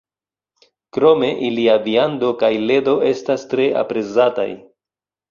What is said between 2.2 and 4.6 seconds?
kaj ledo estas tre aprezataj.